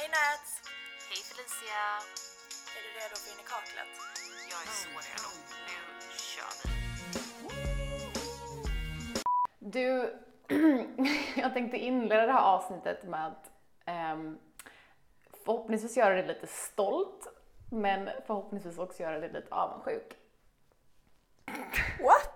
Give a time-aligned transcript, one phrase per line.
[0.00, 0.62] Hej Nats!
[1.08, 1.82] Hej Felicia!
[2.76, 3.92] Är du redo för in i kaklet?
[4.50, 5.30] Jag är så redo.
[6.08, 6.70] Nu kör vi.
[9.58, 10.14] Du,
[11.40, 13.50] jag tänkte inleda det här avsnittet med att
[13.84, 14.38] ehm,
[15.44, 17.26] förhoppningsvis göra dig lite stolt,
[17.70, 20.16] men förhoppningsvis också göra dig lite avundsjuk.
[22.00, 22.27] What?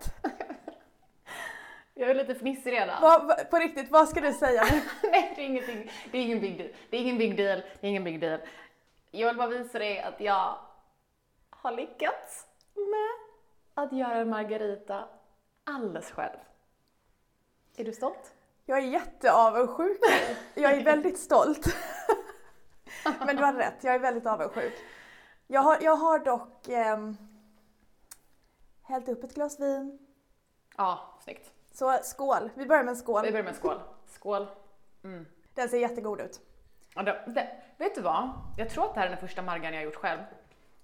[2.03, 3.03] Jag är lite fnissig redan.
[3.03, 4.83] Va, va, på riktigt, vad ska du säga nu?
[5.11, 5.91] Nej, det är ingenting.
[6.11, 6.71] Det är ingen big deal.
[6.91, 7.63] Det är ingen big deal.
[7.81, 8.41] Det är ingen big deal.
[9.11, 10.59] Jag vill bara visa dig att jag
[11.51, 13.11] har lyckats med
[13.85, 15.09] att göra en margarita
[15.65, 16.37] alldeles själv.
[17.77, 18.35] Är du stolt?
[18.67, 20.01] Jag är jätteavundsjuk.
[20.55, 21.67] Jag är väldigt stolt.
[23.27, 24.75] Men du har rätt, jag är väldigt avundsjuk.
[25.47, 27.17] Jag har, jag har dock ehm,
[28.83, 29.99] hällt upp ett glas vin.
[30.77, 31.53] Ja, snyggt.
[31.73, 33.23] Så skål, vi börjar med en skål.
[33.25, 33.81] Vi börjar med en skål.
[34.07, 34.47] Skål.
[35.55, 36.41] Den ser jättegod ut.
[36.95, 38.31] Ja, det, det, vet du vad?
[38.57, 40.21] Jag tror att det här är den första margan jag har gjort själv.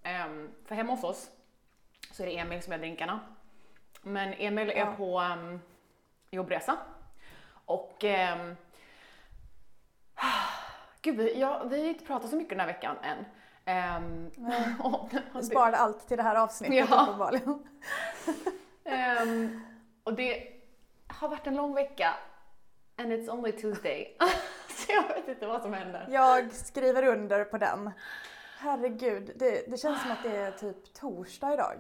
[0.03, 1.31] Ehm, för hemma hos oss
[2.13, 3.21] så är det Emil som gör drinkarna.
[4.03, 4.95] Men Emil är Ja.
[4.97, 5.61] på um,
[6.31, 6.77] jobbresa.
[7.65, 8.05] Och...
[8.05, 8.57] Um,
[11.03, 13.25] gud, vi, ja, vi har inte pratat så mycket den här veckan än.
[13.67, 14.31] Um,
[15.43, 17.03] sparade allt till det här avsnittet Ja.
[17.03, 17.67] uppenbarligen.
[18.85, 19.61] Ehm,
[20.05, 20.58] och det
[21.19, 22.15] har varit en lång vecka.
[22.97, 24.17] And it's only Tuesday.
[24.69, 26.07] så jag vet inte vad som händer.
[26.11, 27.91] Jag skriver under på den.
[28.59, 31.77] Herregud, det, det känns som att det är typ torsdag idag.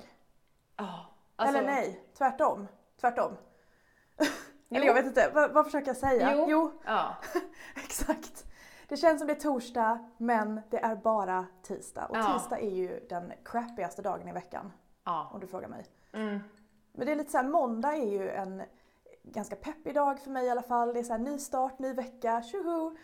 [0.77, 2.69] Ja, alltså- Eller nej, tvärtom.
[3.01, 3.37] Tvärtom.
[4.71, 6.33] Eller jag vet inte, vad, vad försöker jag säga?
[6.37, 6.47] Jo.
[6.49, 7.17] jo, Ja.
[7.77, 8.45] exakt.
[8.89, 12.07] Det känns som det är torsdag, men det är bara tisdag.
[12.07, 12.33] Och Ja.
[12.33, 14.73] tisdag är ju den crappigaste dagen i veckan,
[15.05, 15.31] ja.
[15.33, 15.87] om du frågar mig.
[16.13, 16.41] Mm.
[16.93, 18.63] Men det är lite så här, måndag är ju en
[19.33, 20.93] ganska peppig dag för mig i alla fall.
[20.93, 22.97] Det är så här, ny start, ny vecka, tjoho!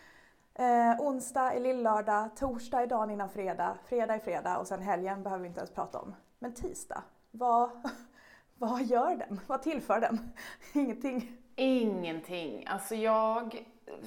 [0.54, 5.22] Eh, onsdag är lillördag, torsdag är dagen innan fredag, fredag är fredag och sen helgen
[5.22, 6.14] behöver vi inte ens prata om.
[6.38, 7.70] Men tisdag, vad,
[8.58, 9.40] vad gör den?
[9.46, 10.32] Vad tillför den?
[10.72, 11.36] Ingenting.
[11.56, 12.66] Ingenting.
[12.66, 13.66] Alltså jag,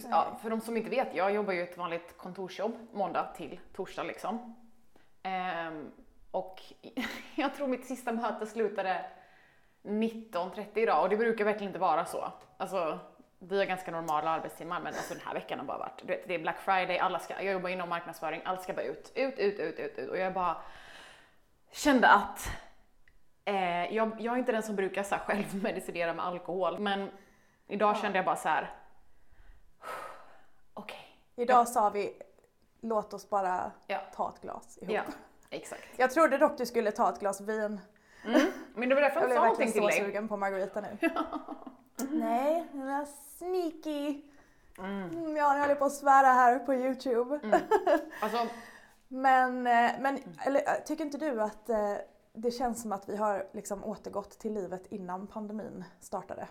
[0.09, 4.03] ja, för de som inte vet, jag jobbar ju ett vanligt kontorsjobb måndag till torsdag
[4.03, 4.55] liksom.
[5.23, 5.91] Ehm,
[6.31, 6.61] och
[7.35, 9.05] jag tror mitt sista möte slutade
[9.87, 12.31] 19.30 idag och det brukar verkligen inte vara så.
[12.57, 12.99] Alltså,
[13.39, 16.27] vi har ganska normala arbetstimmar men alltså den här veckan har bara varit, du vet,
[16.27, 19.39] det är Black Friday, alla ska, jag jobbar inom marknadsföring, allt ska bara ut, ut,
[19.39, 20.57] ut, ut, ut, ut och jag bara
[21.71, 22.49] kände att
[23.45, 27.09] eh, jag, jag är inte den som brukar så här självmedicinera med alkohol men
[27.67, 28.71] idag kände jag bara så här.
[30.73, 32.21] okej, Idag sa vi,
[32.81, 33.99] låt oss bara Ja.
[34.15, 34.95] ta ett glas ihop.
[34.95, 35.01] ja,
[35.49, 35.83] exakt.
[35.97, 37.79] Jag trodde dock du skulle ta ett glas vin.
[38.73, 39.99] Men det var därför Jag jag blev sa någonting verkligen till så dig.
[39.99, 40.97] sugen på Margarita nu.
[42.11, 43.05] Nej, den är
[43.37, 44.21] sneaky.
[44.79, 47.61] Mm, ja, jag håller på att svära här på Youtube.
[48.21, 48.47] Alltså,
[49.07, 51.93] Men, eh, men eller, eh, tycker inte du att eh,
[52.33, 56.47] det känns som att vi har liksom återgått till livet innan pandemin startade?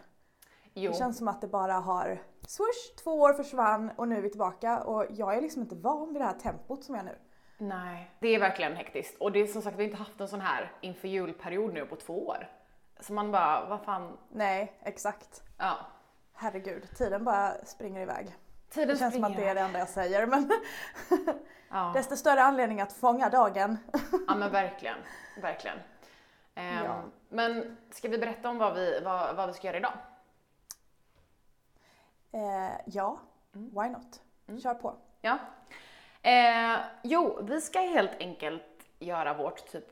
[0.75, 0.91] jo.
[0.91, 4.31] Det känns som att det bara har swoosh, två år försvann och nu är vi
[4.31, 7.19] tillbaka och jag är liksom inte van vid det här tempot som jag är nu.
[7.59, 9.21] Nej, det är verkligen hektiskt.
[9.21, 11.87] Och det är som sagt, vi har inte haft en sån här inför julperiod nu
[11.87, 12.51] på två år.
[13.01, 15.43] Så man bara, vad fan, Nej, exakt.
[15.59, 15.77] ja.
[16.35, 18.37] Herregud, tiden bara springer iväg.
[18.71, 20.51] Tiden Det känns som att springer det är det enda jag säger men
[21.71, 21.91] Ja.
[21.95, 23.79] desto större anledning att fånga dagen.
[24.29, 24.97] ja, men verkligen,
[25.43, 25.79] verkligen.
[26.55, 27.03] Ehm, Ja.
[27.29, 29.93] Men ska vi berätta om vad vi, vad, vad vi ska göra idag?
[32.33, 33.21] Eh, ja,
[33.53, 34.23] why not?
[34.63, 34.95] Kör på.
[35.21, 35.39] Ja.
[36.27, 38.63] Eh, jo, vi ska helt enkelt
[38.99, 39.85] göra vårt typ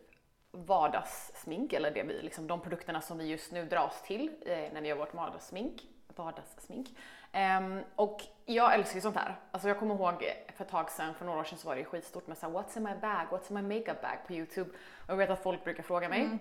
[0.51, 4.81] vardagssmink, eller det vi, liksom, de produkterna som vi just nu dras till eh, när
[4.81, 5.83] vi gör vårt vardagssmink.
[6.17, 6.89] vardagssmink.
[7.33, 9.37] Ehm, och jag älskar ju sånt här.
[9.51, 11.81] Alltså jag kommer ihåg för ett tag sedan, för några år sedan så var det
[11.81, 14.33] ju skitstort med så här, what's in my bag, what's in my makeup bag på
[14.33, 14.71] YouTube.
[15.07, 16.39] Och jag vet att folk brukar fråga mig.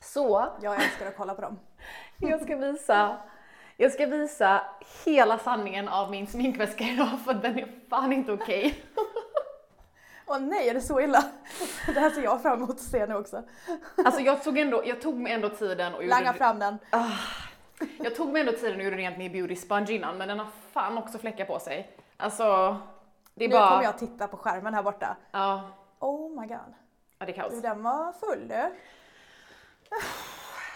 [0.00, 1.58] Så Jag älskar att kolla på dem.
[2.18, 3.16] jag ska visa,
[3.76, 4.62] jag ska visa
[5.04, 8.84] hela sanningen av min sminkväska idag för den är fan inte okej.
[10.26, 11.24] Åh nej, är det så illa?
[11.86, 13.42] Det här ser jag fram emot att se nu också.
[14.04, 16.78] Alltså jag tog, ändå, jag tog mig ändå tiden och gjorde, Langa fram den.
[17.98, 20.46] jag tog mig ändå tiden och gjorde rent min beauty sponge innan men den har
[20.72, 21.96] fan också fläckar på sig.
[22.16, 22.76] Alltså,
[23.34, 23.70] det är Nu bara...
[23.70, 25.16] kommer jag titta på skärmen här borta.
[25.30, 26.74] Ja, Oh my god.
[27.18, 27.52] ja, det är kaos.
[27.52, 28.70] Du, den var full du.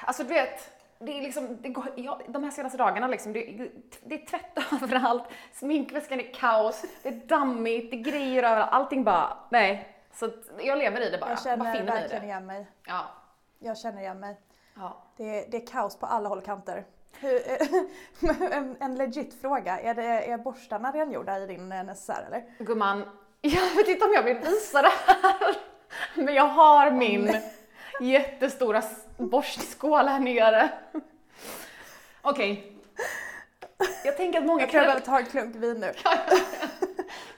[0.05, 3.71] Alltså du vet, det är liksom, det går, ja, de här senaste dagarna liksom, det,
[4.05, 9.05] det är tvätt överallt, sminkväskan är kaos, det är dammigt, det är grejer överallt, allting
[9.05, 9.95] bara, nej.
[10.15, 12.67] Så jag lever i det bara, Jag bara känner finner i verkligen igen mig.
[12.87, 13.05] Ja.
[13.59, 14.37] Jag känner igen mig.
[14.77, 14.97] ja.
[15.17, 16.85] Det är, det är kaos på alla håll och kanter.
[18.53, 22.45] En, en legit fråga, är, det, är borstarna rengjorda i din eh, necessär eller?
[22.65, 22.99] Gumman,
[23.41, 25.57] jag vet inte om jag vill visa det här.
[26.15, 27.37] Men jag har min
[28.01, 30.71] jättestora s- borstskål här nere.
[32.23, 32.73] Okej.
[34.05, 35.93] Jag tänker att många Jag tror jag kan, ta en klunk vin nu.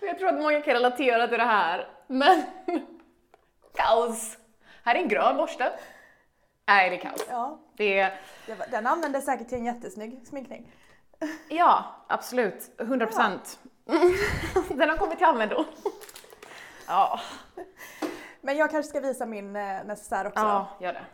[0.06, 1.88] jag tror att många kan relatera till det här.
[2.06, 2.42] Men
[3.74, 4.38] kaos.
[4.84, 5.72] Här är en grön borste.
[6.66, 7.26] Nej, det är kaos.
[7.28, 8.20] Ja, Det är,
[8.70, 10.72] den använde säkert till en jättesnygg sminkning.
[11.48, 12.70] ja, absolut.
[12.80, 13.58] 100 procent.
[14.68, 15.64] Den har kommit till användning.
[16.86, 17.20] Ja,
[18.40, 20.40] Men jag kanske ska visa min eh, necessär också.
[20.40, 21.04] ja, gör det.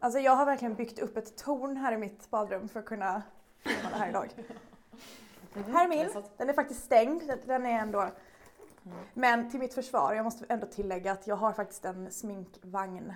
[0.00, 3.22] Alltså jag har verkligen byggt upp ett torn här i mitt badrum för att kunna
[3.58, 4.28] filma det här idag.
[5.72, 6.22] Här är min.
[6.36, 7.22] Den är faktiskt stängd.
[7.46, 8.08] Den- är ändå...
[9.14, 13.14] Men till mitt försvar, jag måste ändå tillägga att jag har faktiskt en sminkvagn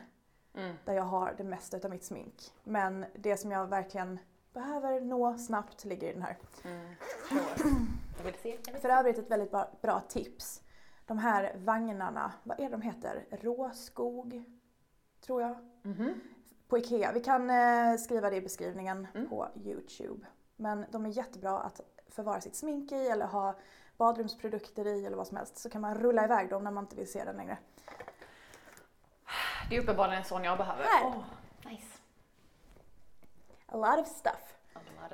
[0.55, 0.77] Mm.
[0.85, 2.35] där jag har det mesta utav mitt smink.
[2.65, 4.19] Men det som jag verkligen
[4.53, 6.39] behöver nå snabbt ligger i den här.
[6.65, 6.95] Mm.
[8.17, 8.59] Jag vill se.
[8.67, 10.63] Jag vill För övrigt ett väldigt bra, bra tips.
[11.07, 13.25] De här vagnarna, vad är de heter?
[13.31, 14.45] Råskog,
[15.27, 15.57] tror jag.
[15.83, 16.21] Mhm.
[16.71, 17.13] På IKEA.
[17.13, 19.29] Vi kan eh, skriva det i beskrivningen Mm.
[19.29, 20.27] på Youtube.
[20.57, 23.55] Men de är jättebra att förvara sitt smink i eller ha
[23.97, 25.59] badrumsprodukter i eller vad som helst.
[25.59, 27.59] Så kan man rulla iväg dem när man inte vill se den längre.
[29.71, 30.83] Det är uppenbarligen en sån jag behöver.
[30.85, 31.05] Här.
[31.07, 31.17] Åh,
[31.71, 31.87] nice.
[33.67, 34.57] A lot of stuff.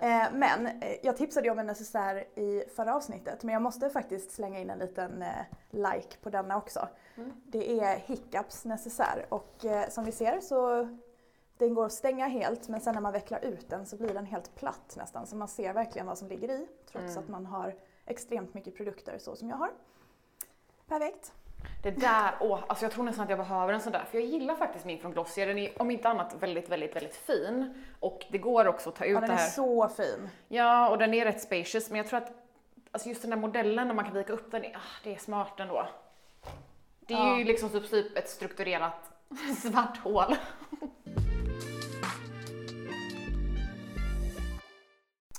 [0.01, 3.91] Eh, men eh, jag tipsade ju om en necessär i förra avsnittet men jag måste
[3.91, 6.89] faktiskt slänga in en liten eh, like på denna också.
[7.17, 7.33] Mm.
[7.47, 10.89] Det är Hiccups necessär och eh, som vi ser så
[11.59, 14.27] den går att stänga helt men sen när man vecklar ut den så blir den
[14.27, 17.19] helt platt nästan så man ser verkligen vad som ligger i trots Mm.
[17.19, 17.75] att man har
[18.07, 19.71] extremt mycket produkter så som jag har.
[20.89, 21.33] Perfekt.
[21.83, 24.27] Det där, åh, alltså jag tror nästan att jag behöver en sån där, för jag
[24.27, 25.47] gillar faktiskt min från Glossier.
[25.47, 27.85] Den är om inte annat väldigt, väldigt, väldigt fin.
[28.01, 29.49] Och det går också att ta ut Ja, det den är här.
[29.51, 30.29] så fin.
[30.49, 32.33] Ja, och den är rätt spacious, men jag tror att
[32.93, 35.61] alltså just den där modellen när man kan vika upp den, ah, det är smart
[35.61, 35.87] ändå.
[37.01, 37.39] Det är Ja.
[37.39, 39.11] ju liksom typ, typ ett strukturerat
[39.63, 40.35] svart hål.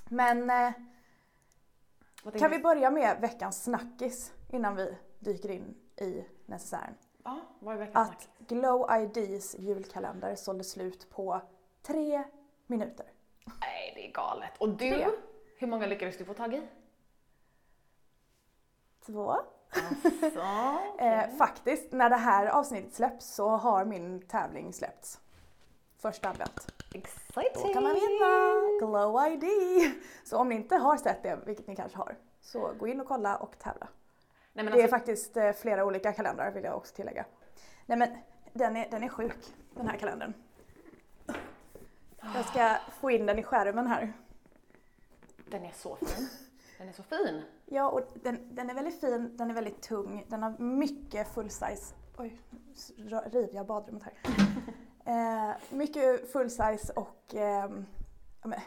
[0.10, 0.72] Men eh,
[2.40, 6.96] kan vi börja med veckans snackis innan vi dyker in i necessären?
[7.24, 8.30] Ja, vad är veckans snack?
[8.40, 11.42] att Glow IDs julkalender sålde slut på
[11.82, 12.24] tre
[12.68, 13.06] minuter.
[13.62, 14.52] Nej, det är galet.
[14.58, 15.08] Och du, Tre.
[15.58, 16.62] hur många lyckades du få tag i?
[19.06, 19.36] Två.
[20.22, 20.42] Alltså,
[21.00, 25.20] Eh, faktiskt, när det här avsnittet släpps så har min tävling släppts.
[25.98, 26.74] Första advent.
[26.98, 27.68] Exciting!
[27.68, 29.46] Då kan man vinna Glow ID!
[30.24, 33.08] Så om ni inte har sett det, vilket ni kanske har, så gå in och
[33.08, 33.88] kolla och tävla.
[34.54, 37.26] Nej, Det är alltså, faktiskt eh, flera olika kalendrar vill jag också tillägga.
[37.86, 38.10] Nej men
[38.54, 39.38] den är, den är sjuk,
[39.74, 40.34] den här kalendern.
[42.36, 44.14] Jag ska få in den i skärmen här.
[45.50, 46.28] den är så fin.
[46.78, 47.42] Den är så fin.
[47.70, 51.50] Ja, och den, den är väldigt fin, den är väldigt tung, den har mycket full
[51.50, 51.96] size.
[52.18, 52.42] Oj,
[53.26, 54.14] river jag badrummet här.
[55.08, 57.36] Eh, mycket full size och
[58.44, 58.60] men,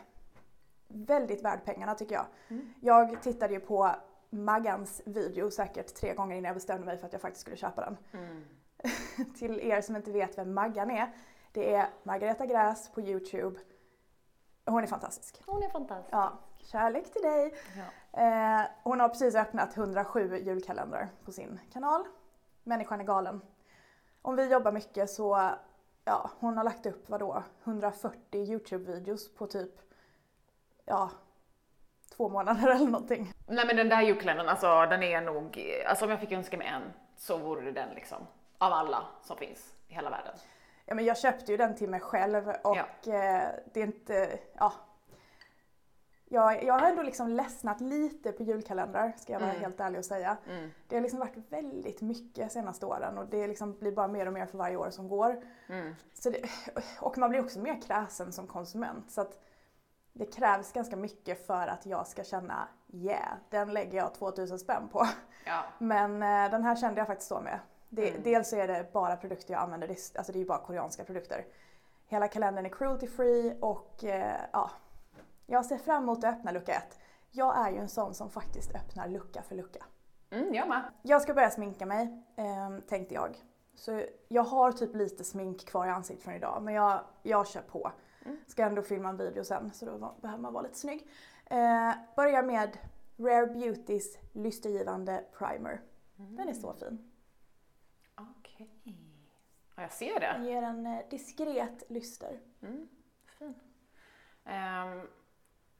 [0.89, 2.27] väldigt värd pengarna tycker jag.
[2.49, 2.73] Mm.
[2.81, 3.91] Jag tittade ju på
[4.31, 7.81] Maggans video säkert tre gånger innan jag bestämde mig för att jag faktiskt skulle köpa
[7.81, 7.97] den.
[8.13, 8.45] Mm.
[9.39, 11.15] Till er som inte vet vem Maggan är,
[11.53, 13.61] det är Margareta Gräs på Youtube.
[14.67, 15.43] Hon är fantastisk.
[15.47, 16.13] Hon är fantastisk.
[16.13, 17.55] Ja, kärlek till dig.
[17.77, 18.23] Ja.
[18.23, 22.05] Eh, hon har precis öppnat 107 julkalendrar på sin kanal.
[22.63, 23.41] Människan är galen.
[24.23, 25.51] Om vi jobbar mycket så,
[26.05, 29.71] ja, hon har lagt upp vadå, 140 Youtube-videos på typ,
[30.85, 31.11] ja,
[32.17, 33.33] två månader eller någonting.
[33.47, 36.67] Nej men den där julkalendern, alltså den är nog, alltså om jag fick önska mig
[36.67, 36.83] en
[37.17, 38.27] så vore det den liksom.
[38.59, 40.35] Av alla som finns i hela världen.
[40.85, 42.85] Ja, men jag köpte ju den till mig själv och Ja.
[43.13, 44.73] eh, det är inte, ja.
[46.33, 49.63] Jag, jag har ändå liksom ledsnat lite på julkalendrar, ska jag vara Mm.
[49.63, 50.37] helt ärlig och säga.
[50.49, 50.71] Mm.
[50.89, 54.33] Det har liksom varit väldigt mycket senaste åren och det liksom blir bara mer och
[54.33, 55.43] mer för varje år som går.
[55.69, 55.95] Mm.
[56.15, 56.41] Så det,
[57.01, 59.11] och man blir också mer kräsen som konsument.
[59.11, 59.39] Så att
[60.13, 64.89] det krävs ganska mycket för att jag ska känna yeah, den lägger jag 2000 spänn
[64.93, 65.07] på.
[65.47, 65.63] Ja.
[65.79, 67.59] Men eh, den här kände jag faktiskt så med.
[67.89, 68.23] Det, Mm.
[68.23, 70.59] Dels så är det bara produkter jag använder, det, är- alltså det är ju bara
[70.59, 71.45] koreanska produkter.
[72.07, 74.71] Hela kalendern är cruelty free och eh, ja,
[75.51, 76.99] jag ser fram emot att öppna lucka ett.
[77.31, 79.85] Jag är ju en sån som faktiskt öppnar lucka för lucka.
[80.31, 80.83] Mm, jag med.
[81.03, 83.37] Jag ska börja sminka mig, eh, tänkte jag.
[83.75, 87.63] Så jag har typ lite smink kvar i ansiktet från idag, men jag, jag kör
[87.63, 87.93] på.
[88.25, 88.37] Mm.
[88.47, 91.09] Ska ändå filma en video sen, så då behöver man vara lite snygg.
[91.47, 92.79] Eh, börja med
[93.17, 95.81] Rare Beautys lystergivande primer.
[96.17, 97.11] Den är så fin.
[98.17, 98.71] Okej.
[99.77, 100.49] Ja, jag ser Den det.
[100.49, 102.41] ger en eh, diskret lyster.
[102.63, 102.89] Mm,
[103.39, 103.55] fin.
[104.45, 105.09] Ehm,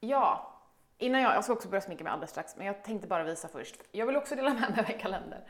[0.03, 0.53] Ja,
[0.97, 3.47] innan jag, jag ska också börja sminka mig alldeles strax, men jag tänkte bara visa
[3.47, 3.75] först.
[3.91, 5.47] Jag vill också dela med mig av en kalender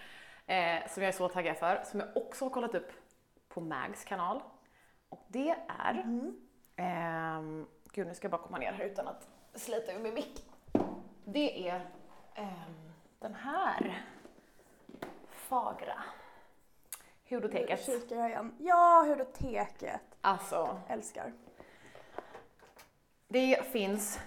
[0.48, 2.92] eh, som jag är så taggad för, som jag också har kollat upp
[3.50, 4.42] på Mags kanal.
[5.10, 6.04] Och det är,
[6.76, 10.46] ehm, gud nu ska jag bara komma ner här utan att slita ur min mick.
[11.26, 11.86] Det är
[12.36, 14.04] ehm, den här
[15.32, 16.04] fagra
[17.30, 17.88] hudoteket.
[17.88, 18.56] Nu kikar jag igen.
[18.60, 20.02] Ja, hudoteket.
[20.22, 21.34] Alltså, Älskar.
[23.28, 24.20] Det finns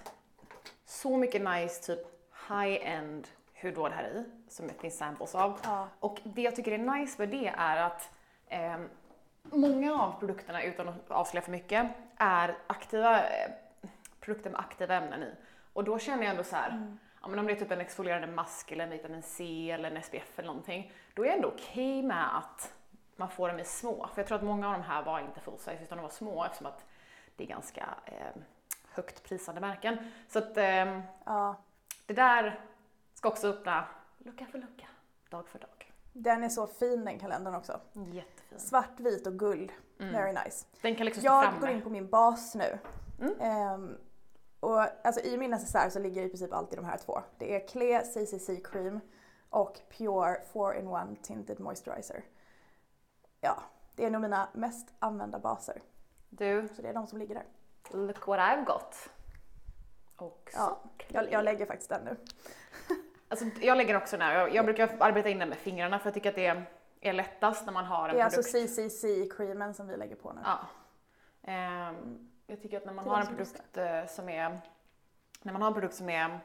[0.85, 2.07] så mycket nice typ
[2.49, 3.29] high-end
[3.63, 5.59] hudvård här i som det finns samples av.
[5.63, 5.89] Ja.
[6.01, 8.11] Och det jag tycker är nice med det är att
[8.49, 8.89] ehm,
[9.43, 11.87] många av produkterna, utan att avslöja för mycket,
[12.17, 13.51] är aktiva eh,
[14.21, 15.35] produkter med aktiva ämnen i.
[15.73, 18.27] Och då känner jag ändå så här, ja, men om det är typ en exfolierande
[18.27, 22.03] mask eller en vitamin C eller en SPF eller någonting, då är jag ändå okej
[22.03, 22.75] med att
[23.17, 24.09] man får dem i små.
[24.15, 26.11] För jag tror att många av de här var inte full size utan de var
[26.11, 26.85] små eftersom att
[27.37, 28.41] det är ganska eh,
[28.95, 29.97] högt prisade märken.
[30.29, 31.57] Så att ehm, Ja.
[32.07, 32.61] det där
[33.15, 33.85] ska också öppna
[34.19, 34.87] lucka för lucka,
[35.31, 35.93] dag för dag.
[36.13, 37.81] Den är så fin den kalendern också.
[38.13, 38.59] Jättefin.
[38.59, 39.73] Svart, vit och guld.
[39.99, 40.67] Very nice.
[40.83, 42.79] Den kan liksom Jag går in på min bas nu.
[43.21, 43.41] Mm.
[43.41, 43.97] Ehm,
[44.61, 47.23] och alltså i min necessär så ligger i princip alltid de här två.
[47.39, 49.01] Det är Clé CCC Cream
[49.51, 52.25] och Pure 4-in-1 Tinted Moisturizer.
[53.41, 53.63] Ja,
[53.97, 55.83] det är nog mina mest använda baser.
[56.31, 57.45] Du, Så det är de som ligger där.
[57.93, 59.11] Look what I've got.
[60.17, 62.17] Och Ja, Jag, jag lägger faktiskt den nu.
[63.29, 64.35] Alltså, jag lägger också den här.
[64.39, 66.65] Jag, jag brukar arbeta in den med fingrarna för jag tycker att det är,
[67.01, 68.55] är lättast när man har en Det är produkt.
[68.55, 70.41] alltså CCC-creamen som vi lägger på nu.
[70.45, 70.59] Ja.
[71.43, 74.61] Ehm, jag tycker att när man har en produkt eh, som är
[75.43, 76.41] när man har en produkt som är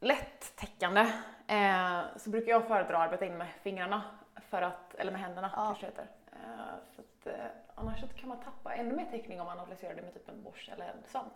[0.00, 1.00] lätt täckande
[1.46, 4.02] eh, så brukar jag föredra att arbeta in med fingrarna
[4.50, 5.64] för att, eller med händerna Ja.
[5.64, 6.08] kanske det heter.
[6.32, 9.94] Eh, för att, eh, annars så kan man tappa ännu mer täckning om man applicerar
[9.94, 11.32] det med typ en borste eller en svamp.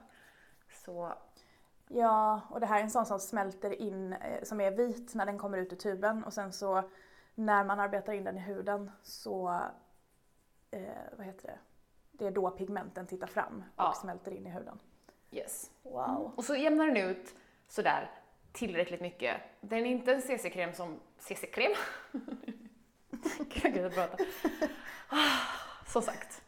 [0.84, 1.12] Så
[1.88, 5.26] Ja, och det här är en sån som smälter in, eh, som är vit när
[5.26, 6.82] den kommer ut ur tuben och sen så
[7.34, 9.60] när man arbetar in den i huden så,
[10.70, 10.80] eh,
[11.16, 11.58] vad heter det,
[12.12, 13.92] det är då pigmenten tittar fram och Ja.
[13.92, 14.78] smälter in i huden.
[15.30, 15.70] yes.
[15.82, 16.32] Wow.
[16.36, 17.34] Och så jämnar den ut
[17.68, 18.10] sådär
[18.52, 19.36] tillräckligt mycket.
[19.60, 21.00] Den är inte en CC-kräm som...
[21.18, 21.72] CC-kräm?
[23.48, 24.16] Gud, jag prata.
[25.86, 26.42] Så sagt.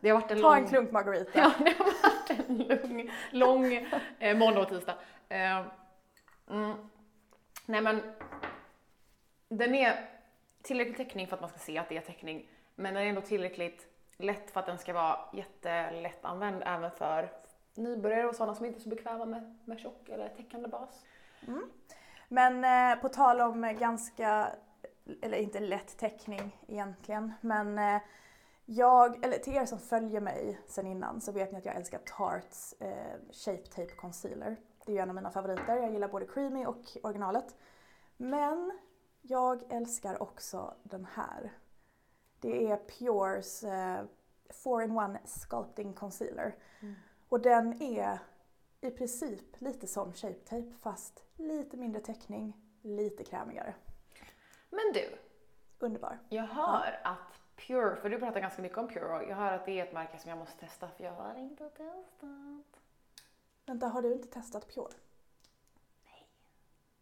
[0.00, 0.58] Det har varit en Ta lång...
[0.58, 1.30] en klunk Margarita.
[1.34, 3.88] Ja, det har varit en lång, lång
[4.18, 4.94] eh, måndag och tisdag.
[5.28, 5.62] Eh,
[6.50, 6.76] mm.
[7.66, 8.02] Nej men,
[9.48, 10.08] den är
[10.62, 13.20] tillräcklig täckning för att man ska se att det är täckning, men den är ändå
[13.20, 17.32] tillräckligt lätt för att den ska vara jättelätt använd även för
[17.74, 21.04] nybörjare och sådana som inte är så bekväma med, med tjock eller täckande bas.
[22.28, 24.48] Men eh, på tal om ganska,
[25.22, 28.02] eller inte lätt täckning egentligen, men eh,
[28.66, 31.98] jag, eller till er som följer mig sen innan så vet ni att jag älskar
[31.98, 34.56] Tarts eh, Shape Tape Concealer.
[34.84, 37.56] Det är ju en av mina favoriter, jag gillar både Creamy och originalet.
[38.16, 38.78] Men
[39.22, 41.52] jag älskar också den här.
[42.40, 44.02] Det är Pures eh,
[44.64, 46.54] 4-in-1 Sculpting Concealer.
[47.28, 48.18] Och den är
[48.80, 53.74] i princip lite som Shape Tape fast lite mindre täckning, lite krämigare.
[54.70, 55.18] Men du,
[55.78, 56.18] Underbar.
[56.28, 59.64] jag hör att Pure, för du pratar ganska mycket om Pure, och jag hör att
[59.66, 62.80] det är ett märke som jag måste testa för jag har inte testat.
[63.66, 64.92] Vänta, har du inte testat Pure?
[66.04, 66.28] Nej.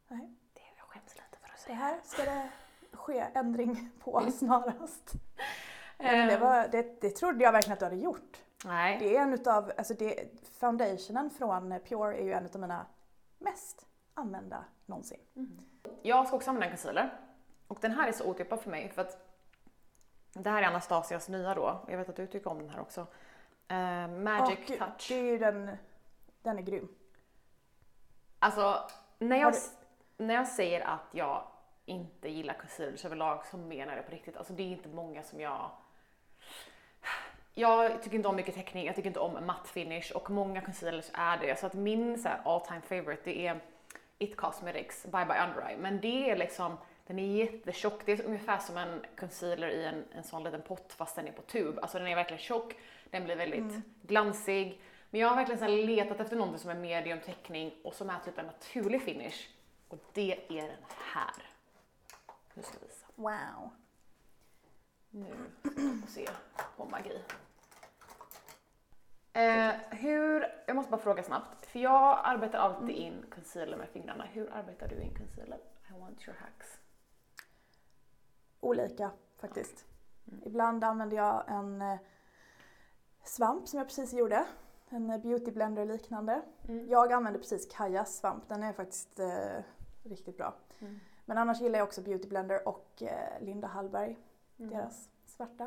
[0.08, 0.30] Nej.
[0.52, 1.76] Det jag skäms lite för att Det säga.
[1.76, 2.48] här ska det
[2.92, 5.12] ske ändring på snarast.
[5.98, 8.42] Men det, var, det, det trodde jag verkligen att du hade gjort.
[8.64, 8.98] Nej.
[8.98, 12.86] Det är en utav, alltså det, foundationen från Pure är ju en av mina
[13.38, 15.20] mest använda någonsin.
[16.02, 17.18] Jag ska också använda en concealer.
[17.68, 19.33] Och den här är så otippad för mig för att
[20.42, 21.84] det här är Anastasias nya då.
[21.88, 23.06] Jag vet att du tycker om den här också.
[23.68, 25.08] Eh, Magic Och Touch.
[25.08, 25.76] Det är den,
[26.42, 26.88] den är grym.
[28.38, 28.80] Alltså,
[29.18, 31.42] när jag, du- när jag säger att jag
[31.84, 34.36] inte gillar concealers överlag så menar jag det på riktigt.
[34.36, 35.70] Alltså det är inte många som jag...
[37.56, 41.10] Jag tycker inte om mycket täckning, jag tycker inte om matt finish och många concealers
[41.14, 41.58] är det.
[41.58, 43.60] Så att min så all time favorite det är
[44.18, 45.76] It Cosmetics Bye Bye Under Eye.
[45.78, 48.06] Men det är liksom, den är jättetjock.
[48.06, 51.32] Det är ungefär som en concealer i en, en sån liten pott fast den är
[51.32, 51.78] på tub.
[51.78, 52.74] Alltså den är verkligen tjock,
[53.10, 54.80] den blir väldigt glansig.
[55.10, 58.18] Men jag har verkligen så letat efter någonting som är medium täckning och som är
[58.18, 59.48] typ en naturlig finish.
[59.88, 61.34] Och det är den här.
[62.54, 63.06] Nu ska jag visa.
[63.14, 63.70] Wow.
[65.10, 65.26] Nu
[65.62, 66.28] ska vi se
[66.76, 67.22] på magi.
[69.32, 74.24] Eh, hur, jag måste bara fråga snabbt, för jag arbetar alltid in concealer med fingrarna.
[74.32, 75.58] Hur arbetar du in concealer?
[75.90, 76.78] I want your hacks.
[78.64, 79.86] Olika faktiskt.
[80.42, 81.98] Ibland använder jag en eh,
[83.24, 84.44] svamp som jag precis gjorde.
[84.88, 86.42] En eh, beauty blender liknande.
[86.68, 86.88] Mm.
[86.88, 89.62] Jag använder precis Kajas svamp, den är faktiskt eh,
[90.02, 90.54] riktigt bra.
[90.80, 91.00] Mm.
[91.24, 94.18] Men annars gillar jag också beauty blender och eh, Linda Hallberg,
[94.58, 94.70] Mm.
[94.70, 95.66] deras svarta.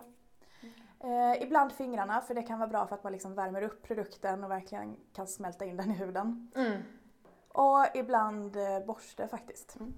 [1.00, 4.44] Eh, ibland fingrarna för det kan vara bra för att man liksom värmer upp produkten
[4.44, 6.52] och verkligen kan smälta in den i huden.
[6.56, 6.82] Mm.
[7.48, 9.76] Och ibland eh, borste faktiskt.
[9.80, 9.94] Mm.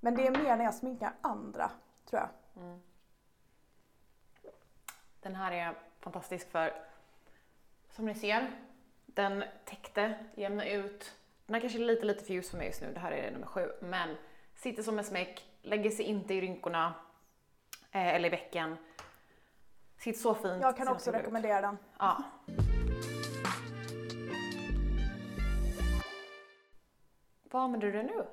[0.00, 1.70] Men det är mer när jag sminkar andra,
[2.08, 2.28] tror jag.
[2.64, 2.80] Mm.
[5.20, 6.72] Den här är fantastisk för,
[7.90, 8.50] som ni ser,
[9.06, 11.14] den täckte, jämnade ut.
[11.46, 13.30] Den här kanske är lite, lite för ljus för mig just nu, det här är
[13.30, 13.72] nummer sju.
[13.80, 14.16] Men
[14.54, 16.94] sitter som en smäck, lägger sig inte i rynkorna
[17.90, 18.76] eh, eller i bäcken.
[19.96, 20.62] Sitter så fint.
[20.62, 21.22] Jag kan också naturlig ut.
[21.22, 21.78] rekommendera den.
[21.98, 22.22] Ja.
[27.50, 28.26] Vad använder du nu?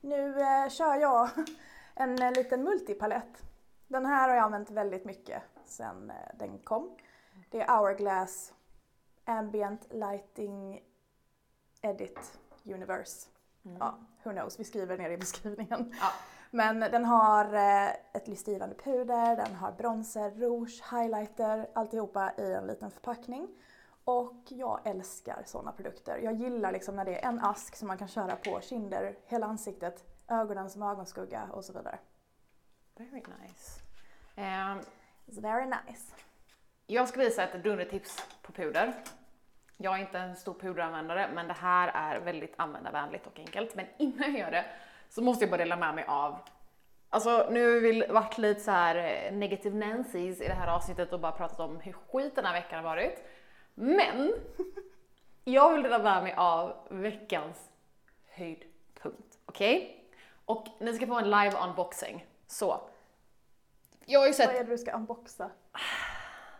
[0.00, 1.30] Nu eh, kör jag
[1.94, 3.42] en eh, liten multipalett.
[3.88, 6.96] Den här har jag använt väldigt mycket sedan eh, den kom.
[7.50, 8.52] Det är Hourglass
[9.24, 10.82] Ambient Lighting
[11.82, 13.28] Edit Universe.
[13.62, 15.94] Ja, who knows, vi skriver ner i beskrivningen.
[16.00, 16.12] Ja.
[16.50, 22.66] Men den har eh, ett lystgivande puder, den har bronzer, rouge, highlighter, alltihopa i en
[22.66, 23.48] liten förpackning.
[24.04, 26.18] Och jag älskar sådana produkter.
[26.18, 29.46] Jag gillar liksom när det är en ask som man kan köra på kinder, hela
[29.46, 31.98] ansiktet, ögonen som ögonskugga och så vidare.
[32.96, 33.80] Very nice.
[34.36, 34.80] Ehm,
[35.30, 36.14] It's very nice.
[36.86, 38.94] Jag ska visa ett dundertips på puder.
[39.76, 43.74] Jag är inte en stor puderanvändare, men det här är väldigt användarvänligt och enkelt.
[43.74, 44.64] Men innan jag gör det
[45.08, 46.38] så måste jag bara dela med mig av
[47.12, 51.12] Alltså nu har vi varit lite så här eh, negative Nancys i det här avsnittet
[51.12, 53.24] och bara pratat om hur skit den här veckan har varit.
[53.80, 54.32] Men
[55.44, 57.56] jag vill dela med mig av veckans
[58.28, 59.38] höjdpunkt.
[59.46, 60.04] Okej?
[60.44, 62.26] Och ni ska få en live unboxing.
[62.46, 62.80] Så.
[64.04, 65.50] Jag har ju sett Vad är det du ska unboxa?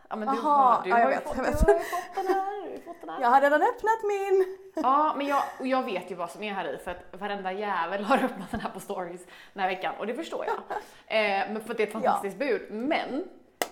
[0.09, 2.27] Ja men du Aha, har, du ja, har, jag ju fått, du har fått den
[2.27, 3.21] här, du fått den här.
[3.21, 4.59] Jag har redan öppnat min!
[4.75, 7.53] Ja, men jag, och jag vet ju vad som är här i för att varenda
[7.53, 10.57] jävel har öppnat den här på stories den här veckan och det förstår jag.
[11.07, 12.71] Eh, men för att det är ett fantastiskt bud.
[12.71, 13.29] Men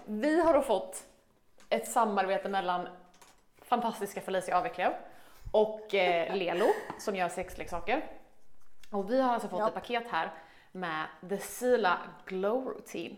[0.06, 1.04] vi har då fått
[1.68, 2.88] ett samarbete mellan
[3.68, 4.92] fantastiska Felicia Aveklev
[5.52, 6.66] och eh, Lelo
[6.98, 8.04] som gör sexleksaker.
[8.90, 9.68] Och vi har alltså fått Ja.
[9.68, 10.30] ett paket här
[10.72, 13.16] med The Sila Glow Routine.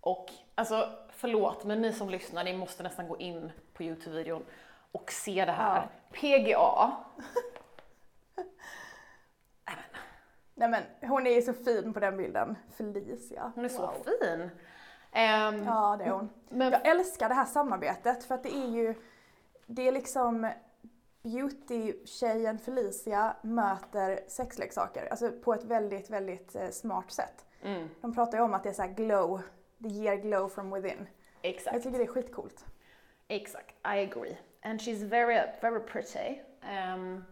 [0.00, 4.42] Och alltså förlåt, men ni som lyssnar, ni måste nästan gå in på Youtube-videon
[4.92, 5.88] och se det här.
[6.12, 6.92] PGA.
[10.54, 12.56] Nej men hon är ju så fin på den bilden.
[12.76, 13.52] Felicia.
[13.54, 13.94] Hon är så Wow.
[14.20, 14.50] fin.
[15.12, 16.30] Ehm, Ja det är hon.
[16.48, 18.94] Men Jag älskar det här samarbetet för att det är ju,
[19.66, 20.50] det är liksom
[21.22, 27.46] beauty-tjejen Felicia möter sexleksaker, alltså på ett väldigt, väldigt eh, smart sätt.
[27.62, 29.40] mm, De pratar ju om att det är så här glow,
[29.78, 31.06] det ger glow from within.
[31.42, 31.74] exakt.
[31.74, 32.64] Jag tycker det är skitcoolt.
[33.28, 34.36] Exakt, I agree.
[34.62, 36.38] And she's very, very pretty.
[36.70, 37.24] Ehm,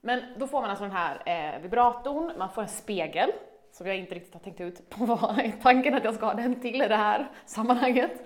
[0.00, 1.22] men då får man alltså den här
[1.54, 3.32] eh, vibratorn, man får en spegel,
[3.72, 6.60] som jag inte riktigt har tänkt ut på vad tanken att jag ska ha den
[6.60, 8.22] till i det här sammanhanget.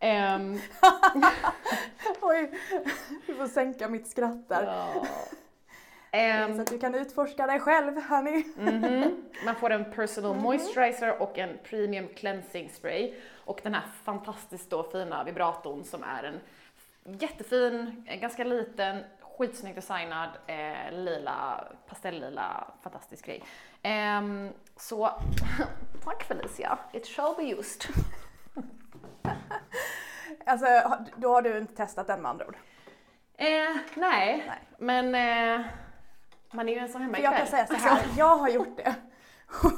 [0.00, 0.58] Ehm,
[2.20, 2.50] Oj,
[3.26, 4.62] du får sänka mitt skratt där.
[4.62, 4.92] ja.
[6.10, 8.44] Så Ehm, att du kan utforska dig själv, hörni.
[8.56, 9.22] Mhm.
[9.44, 13.14] Man får en personal moisturizer och en premium cleansing spray.
[13.44, 16.40] Och den här fantastiskt då fina vibratorn som är en
[17.18, 23.42] jättefin, ganska liten, skitsnyggt designad, eh, lila, pastellila, fantastisk grej.
[23.82, 25.10] Ehm, så
[26.04, 27.84] tack Felicia, it shall be used.
[30.46, 30.66] Alltså,
[31.16, 32.56] då har du inte testat den med andra ord.
[33.34, 34.60] Eh, nej, Nej.
[34.78, 35.14] men
[35.60, 35.66] eh,
[36.50, 37.66] man är ju ensam hemma För jag kan ikväll.
[37.66, 38.94] säga så här, jag har gjort det.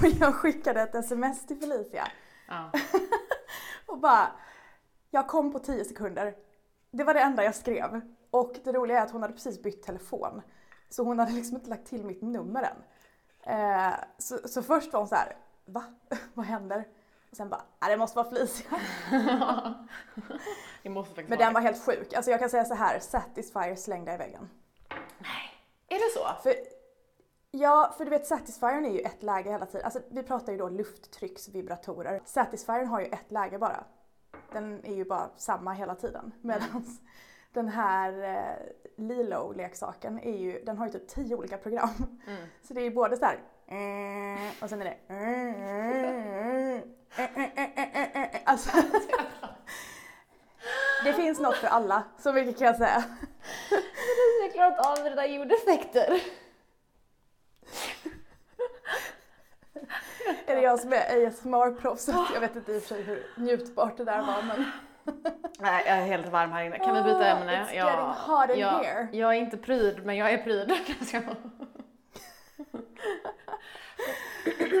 [0.00, 2.08] Och jag skickade ett sms till Felicia
[2.48, 2.70] Ja.
[3.86, 4.32] och bara,
[5.10, 6.34] jag kom på 10 sekunder.
[6.90, 8.00] Det var det enda jag skrev.
[8.30, 10.42] Och det roliga är att hon hade precis bytt telefon.
[10.88, 12.82] Så hon hade liksom inte lagt till mitt nummer än.
[13.58, 15.84] Eh, så, så först var hon så här, va?
[16.34, 16.84] Vad händer?
[17.34, 18.26] Och sen bara, "Ah, det måste vara
[21.04, 22.12] faktiskt Men den var helt sjuk.
[22.14, 24.50] Alltså jag kan säga så här, Satisfyer slängde i väggen.
[25.88, 26.42] Är det så?
[26.42, 26.54] För,
[27.50, 29.84] ja, för du vet Satisfyern är ju ett läge hela tiden.
[29.84, 32.20] Alltså vi pratar ju då lufttrycksvibratorer.
[32.24, 33.84] Satisfyern har ju ett läge bara.
[34.52, 36.32] Den är ju bara samma hela tiden.
[36.40, 36.84] Medan
[37.52, 38.56] den här eh,
[38.96, 41.90] Lilo-leksaken är ju, den har ju typ tio olika program.
[42.26, 42.42] Mm.
[42.62, 46.82] Så det är ju både så här eh, och sen är det eh,
[48.44, 48.70] Alltså,
[51.04, 53.04] det finns något för alla, så mycket kan jag säga.
[53.70, 56.20] Jag har klarat av det där ljudeffekter.
[60.46, 62.16] Är det jag som är ASMR-proffset?
[62.34, 64.70] Jag vet inte i och för sig hur njutbart det där var men...
[65.58, 66.78] Nej, jag är helt varm här inne.
[66.78, 67.64] Kan vi byta ämne?
[67.64, 69.08] it's getting hot in jag, here.
[69.12, 70.72] jag är inte pryd, men jag är pryd.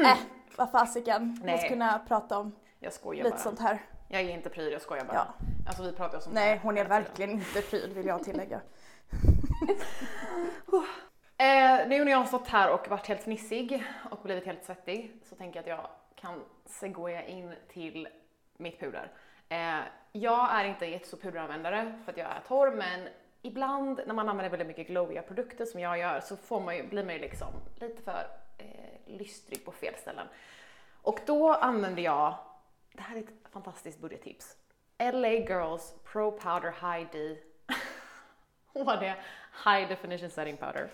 [0.04, 0.18] Äh,
[0.56, 1.38] vad fasiken.
[1.42, 1.54] Nej.
[1.54, 3.42] Måste kunna prata om jag skojar lite bara.
[3.42, 3.78] sånt här.
[4.08, 5.14] Jag är inte pryd, jag skojar bara.
[5.16, 5.46] Ja.
[5.66, 7.04] Alltså vi pratar om sånt Nej, här hon är hela tiden.
[7.04, 8.60] verkligen inte pryd vill jag tillägga.
[11.36, 15.20] Eh, nu när jag har stått här och varit helt fnissig och blivit helt svettig
[15.24, 18.08] så tänker jag att jag kan segwaya in till
[18.56, 19.12] mitt puder.
[19.48, 19.78] Eh,
[20.12, 23.08] jag är inte jättestor puderanvändare för att jag är torr men
[23.42, 26.86] ibland när man använder väldigt mycket glowiga produkter som jag gör så får man ju,
[26.86, 28.26] blir man ju liksom lite för
[28.58, 30.26] eh, lystrig på fel ställen.
[31.02, 32.38] Och då använde jag,
[32.92, 34.56] det här är ett fantastiskt budgettips,
[34.98, 37.36] LA Girls Pro Powder High D.
[38.84, 39.16] Vad det
[39.64, 40.90] High Definition Setting Powder.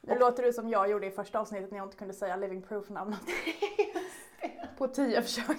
[0.00, 2.36] Nu och, låter du som jag gjorde i första avsnittet när jag inte kunde säga
[2.36, 3.20] Living Proof-namnet.
[4.78, 5.58] på tio försök.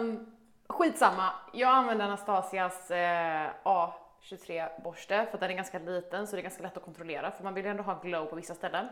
[0.00, 0.26] um,
[0.68, 3.94] skitsamma, jag använde Anastasias eh, A
[4.30, 7.54] 23-borste för den är ganska liten så det är ganska lätt att kontrollera för man
[7.54, 8.86] vill ju ändå ha glow på vissa ställen.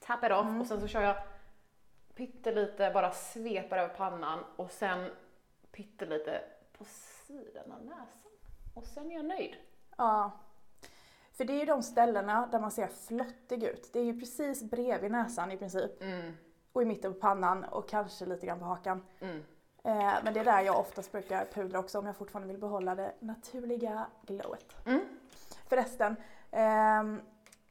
[0.00, 0.60] Tap it off mm.
[0.60, 1.16] och sen så kör jag
[2.14, 5.10] pyttelite, bara sveper över pannan och sen
[5.72, 6.42] pyttelite
[6.78, 8.30] på sidan av näsan.
[8.74, 9.56] Och sen är jag nöjd.
[9.96, 10.30] Ja.
[11.32, 13.90] För det är ju de ställena där man ser flottig ut.
[13.92, 16.02] Det är ju precis bredvid näsan i princip.
[16.02, 16.36] Mm.
[16.72, 19.06] Och i mitten på pannan och kanske lite grann på hakan.
[19.20, 19.42] Mm.
[19.86, 22.94] Eh, men det är där jag oftast brukar pudra också om jag fortfarande vill behålla
[22.94, 24.86] det naturliga glowet.
[24.86, 25.00] Mm.
[25.68, 26.16] Förresten,
[26.50, 27.20] ehm,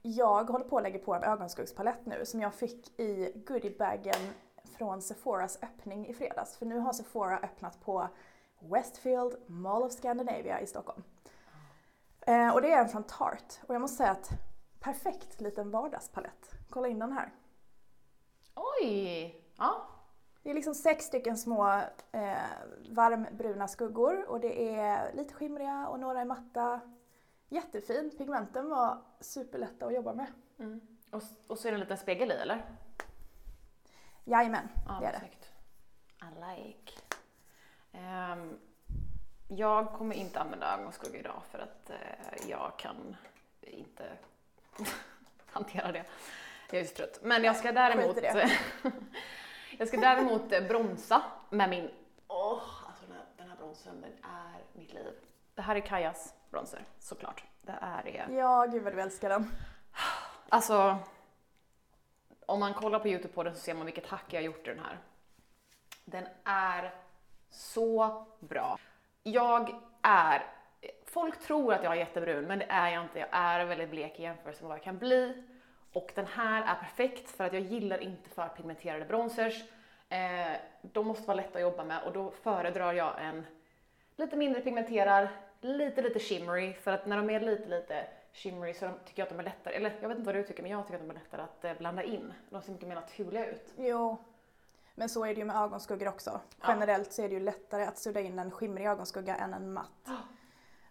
[0.02, 4.34] jag håller på att lägga på en ögonskuggspalett nu som jag fick i goodiebagen
[4.78, 6.58] från Sephoras öppning i fredags.
[6.58, 8.08] För nu har Sephora öppnat på
[8.60, 11.04] Westfield Mall of Scandinavia i Stockholm.
[12.22, 14.30] Eh, och det är en från Tarte och jag måste säga att
[14.80, 16.52] perfekt liten vardagspalett.
[16.70, 17.34] Kolla in den här.
[18.56, 19.42] Oj!
[19.58, 19.95] Ja.
[20.46, 21.82] Det är liksom sex stycken små
[22.12, 22.38] eh,
[22.90, 26.80] varmbruna skuggor och det är lite skimriga och några är matta.
[27.50, 28.12] Jättefin.
[28.18, 30.28] Pigmenten var superlätta att jobba med.
[30.60, 30.82] Mm.
[31.12, 32.66] Och, och så är det en liten spegel i eller?
[34.24, 35.20] Jajamän, Ja, det är det.
[35.20, 35.52] snyggt.
[36.22, 36.92] I like.
[37.92, 38.60] Ehm,
[39.48, 43.16] jag kommer inte använda ögonskugga idag för att eh, jag kan
[43.62, 44.04] inte
[45.46, 46.06] hantera det.
[46.72, 47.20] Jag är så trött.
[47.24, 48.52] Men jag ska däremot, det.
[49.78, 51.92] jag ska däremot eh, bronsa med min,
[52.28, 55.14] åh, alltså den här, den här bronsen, den är mitt liv.
[55.56, 57.44] Det här är Kajas bronser, såklart.
[57.62, 59.52] Det här är Ja, gud vad du älskar den.
[60.50, 60.98] Alltså,
[62.46, 64.68] om man kollar på Youtube på den så ser man vilket hack jag har gjort
[64.68, 65.00] i den här.
[66.06, 66.94] Den är
[67.50, 68.78] så bra.
[69.24, 70.44] Jag är,
[71.06, 73.20] folk tror att jag är jättebrun men det är jag inte.
[73.20, 75.44] Jag är väldigt blek i jämförelse med vad jag kan bli.
[75.96, 79.64] Och den här är perfekt för att jag gillar inte för pigmenterade bronzers.
[80.10, 83.46] Eh, de måste vara lätta att jobba med och då föredrar jag en
[84.16, 85.28] lite mindre pigmenterad,
[85.62, 89.30] lite lite shimmery för att när de är lite lite shimmery så tycker jag att
[89.30, 91.10] de är lättare, eller jag vet inte vad du tycker men jag tycker att de
[91.10, 92.34] är lättare att eh, blanda in.
[92.50, 93.74] De ser mycket mer naturliga ut.
[93.78, 94.18] Jo.
[94.96, 96.40] Men så är det ju med ögonskuggor också.
[96.62, 96.68] Ja.
[96.68, 100.10] Generellt så är det ju lättare att sudda in en skimrig ögonskugga än en matt.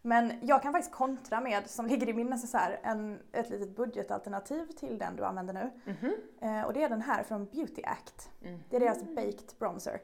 [0.06, 4.66] Men jag kan faktiskt kontra med, som ligger i min necessär, en, ett litet budgetalternativ
[4.66, 5.70] till den du använder nu.
[5.84, 6.14] Mhm.
[6.40, 8.30] Eh, och det är den här från Beauty Act.
[8.42, 8.60] Mm.
[8.70, 10.02] Det är deras Baked Bronzer.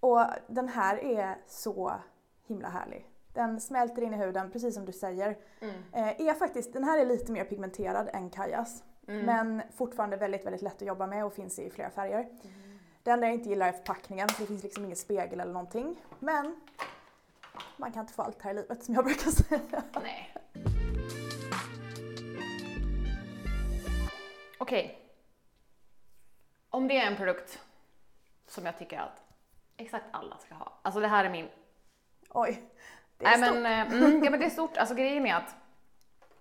[0.00, 1.92] Och den här är så
[2.46, 3.10] himla härlig.
[3.32, 5.38] Den smälter in i huden, precis som du säger.
[5.60, 5.74] Mm.
[5.92, 8.84] Eh, är faktiskt, den här är lite mer pigmenterad än Kajas.
[9.08, 9.26] Mm.
[9.26, 12.20] Men fortfarande väldigt, väldigt lätt att jobba med och finns i flera färger.
[12.20, 12.78] Mm.
[13.02, 15.96] Det enda jag inte gillar är förpackningen, för det finns liksom ingen spegel eller någonting.
[16.18, 16.60] Men
[17.76, 19.82] man kan inte få allt här i livet som jag brukar säga.
[20.02, 20.34] Nej.
[24.58, 24.98] Okej.
[26.70, 27.62] Om det är en produkt
[28.46, 29.22] som jag tycker att
[29.76, 30.72] exakt alla ska ha.
[30.82, 31.48] Alltså det här är min...
[32.30, 32.62] Oj,
[33.16, 33.62] det är Nej stort.
[33.62, 34.76] men, eh, mm, ja, men det är stort.
[34.76, 35.54] Alltså grejen är att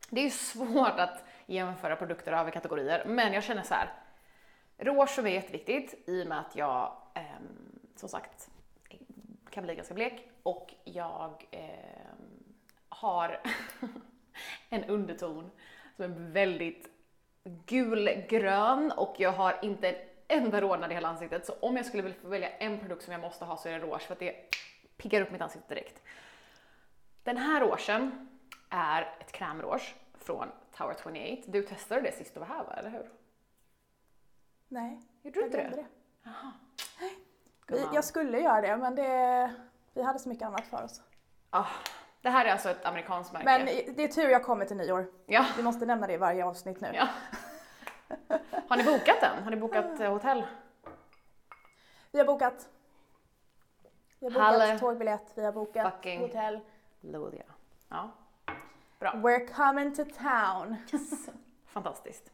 [0.09, 3.05] det är ju svårt att jämföra produkter över kategorier.
[3.05, 3.93] Men jag känner så här.
[4.77, 8.49] Rouge mig är jätteviktigt i och med att jag ehm, som sagt
[9.55, 12.43] kan bli ganska blek och jag ehm,
[12.89, 13.41] har
[14.69, 15.51] en underton
[15.95, 16.89] som är väldigt
[17.43, 19.95] gulgrön och jag har inte en
[20.27, 21.45] enda rodnad i hela ansiktet.
[21.45, 23.85] Så om jag skulle vilja välja en produkt som jag måste ha så är det
[23.85, 24.55] rouge för att det
[24.97, 26.01] piggar upp mitt ansikte direkt.
[27.23, 28.29] Den här rougen
[28.69, 31.51] är ett krämrouge från Tower 28.
[31.51, 33.09] Du testade det sist du var här va, eller hur?
[34.67, 35.75] Nej, Gjorde du inte det?
[35.75, 35.85] det.
[36.23, 36.51] Jaha.
[37.93, 39.53] Jag skulle göra det, men det,
[39.93, 41.01] vi hade så mycket annat för oss.
[41.49, 41.65] Ah,
[42.21, 43.45] det här är alltså ett amerikanskt märke.
[43.45, 45.07] Men det är tur jag kommer till nyår.
[45.25, 46.91] ja, Vi måste nämna det i varje avsnitt nu.
[46.93, 47.07] ja.
[48.67, 49.43] Har ni bokat den?
[49.43, 50.45] Har ni bokat eh, hotell?
[52.11, 52.69] Vi har bokat.
[54.19, 54.79] Vi har bokat Halle.
[54.79, 56.59] tågbiljett, vi har bokat Fucking- hotell.
[57.01, 57.43] Lodia.
[57.89, 58.11] Ja,
[58.99, 60.75] We're coming to town.
[61.67, 62.31] fantastiskt.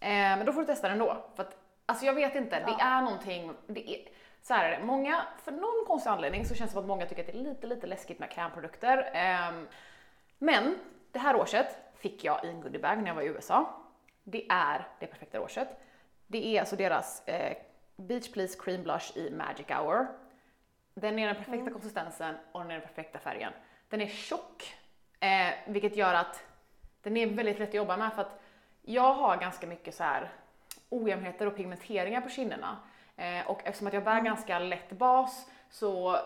[0.00, 1.24] Eh, men då får du testa den då.
[1.36, 2.84] För att, alltså jag vet inte, det Ja.
[2.84, 4.08] är någonting, det är,
[4.42, 7.06] så här är det, många, för någon konstig anledning så känns det som att många
[7.06, 9.10] tycker att det är lite, lite läskigt med krämprodukter.
[9.14, 9.68] Ehm,
[10.38, 10.78] men
[11.12, 13.84] det här råset fick jag i en goodiebag när jag var i USA.
[14.24, 15.68] Det är det perfekta råset.
[16.26, 17.56] Det är alltså deras eh,
[17.96, 20.06] Beach Please Cream Blush i Magic Hour.
[20.94, 23.52] Den är den perfekta konsistensen och den är den perfekta färgen.
[23.88, 24.74] Den är tjock,
[25.20, 26.44] eh, vilket gör att
[27.02, 28.40] den är väldigt lätt att jobba med för att
[28.82, 30.30] jag har ganska mycket så här
[30.88, 32.76] ojämnheter och pigmenteringar på kinderna.
[33.18, 36.18] Eh, och eftersom att jag bär ganska lätt bas så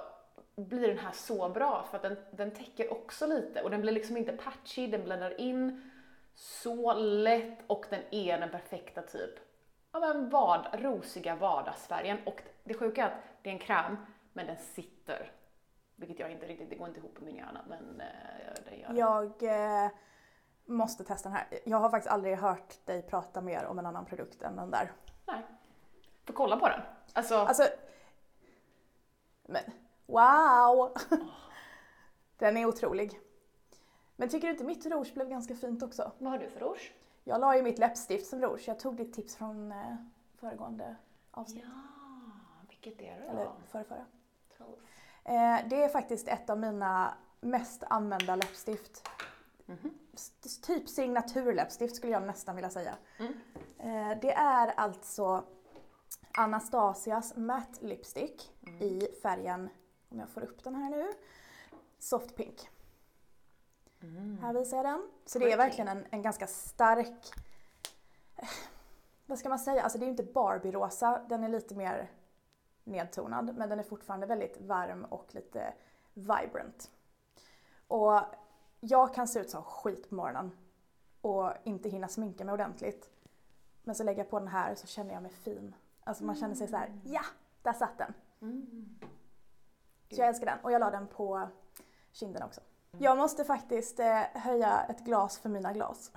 [0.57, 3.93] blir den här så bra för att den, den täcker också lite och den blir
[3.93, 5.91] liksom inte patchy, den bländar in
[6.35, 9.39] så lätt och den är den perfekta typ
[9.93, 12.19] ja, men vad, rosiga vardagsfärgen.
[12.27, 13.97] Och det sjuka är att det är en kräm,
[14.33, 15.33] men den sitter.
[15.97, 18.95] Vilket jag inte riktigt, det går inte ihop på min hjärna, men eh, det gör.
[18.95, 19.91] Jag eh,
[20.67, 21.47] måste testa den här.
[21.65, 24.93] Jag har faktiskt aldrig hört dig prata mer om en annan produkt än den där.
[26.25, 26.81] Får kolla på den.
[27.13, 27.63] Alltså, Alltså,
[29.47, 29.63] men
[30.07, 30.93] wow!
[32.39, 33.21] Den är otrolig.
[34.17, 36.13] Men tycker du inte mitt rouge blev ganska fint också?
[36.19, 36.93] vad har du för rouge?
[37.25, 38.69] Jag la ju mitt läppstift som rouge.
[38.69, 39.95] Jag tog ditt tips från eh,
[40.41, 40.97] föregående
[41.31, 41.65] avsnitt.
[41.67, 41.81] Ja,
[42.69, 43.31] vilket är det då?
[43.33, 44.05] Eller förra, förra.
[45.25, 49.09] Eh, det är faktiskt ett av mina mest använda läppstift.
[49.67, 49.95] Mhm.
[50.15, 52.95] S- Typ signaturläppstift skulle jag nästan vilja säga.
[53.19, 53.33] Mm.
[53.79, 55.45] Eh, det är alltså
[56.33, 58.83] Anastasias Matte Lipstick Mm.
[58.83, 59.69] i färgen,
[60.09, 61.13] om jag får upp den här nu,
[61.99, 62.69] Soft Pink.
[64.41, 65.11] Här visar jag den.
[65.27, 65.59] Så det är Mm.
[65.59, 67.31] Verkligen en, en ganska stark,
[68.37, 68.49] eh,
[69.27, 72.11] vad ska man säga, alltså det är ju inte Barbie-rosa, den är lite mer
[72.85, 75.75] nedtonad men den är fortfarande väldigt varm och lite
[76.15, 76.91] vibrant.
[77.89, 78.21] Och
[78.81, 80.57] jag kan se ut som skit på morgonen
[81.21, 83.11] och inte hinna sminka mig ordentligt.
[83.85, 85.75] Men så lägger jag på den här så känner jag mig fin.
[86.05, 87.23] Alltså man känner sig så här, ja,
[87.63, 88.15] där satt den.
[88.43, 88.99] Mm.
[90.11, 91.49] Så jag älskar den och jag la den på
[92.13, 92.61] kinden också.
[92.99, 96.13] Jag måste faktiskt eh, höja ett glas för mina glas.